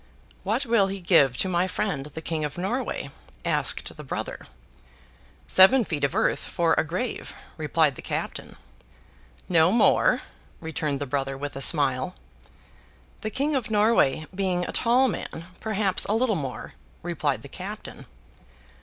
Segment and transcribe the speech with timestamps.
[0.41, 3.11] 'What will he give to my friend the King of Norway?'
[3.45, 4.39] asked the brother.
[5.45, 8.55] 'Seven feet of earth for a grave,' replied the captain.
[9.47, 10.21] 'No more?'
[10.59, 12.15] returned the brother, with a smile.
[13.21, 16.73] 'The King of Norway being a tall man, perhaps a little more,'
[17.03, 18.07] replied the captain.